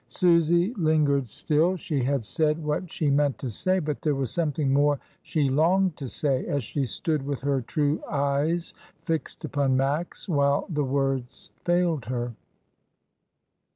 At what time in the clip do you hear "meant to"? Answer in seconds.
3.11-3.51